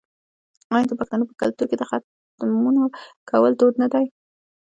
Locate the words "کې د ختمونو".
1.69-2.83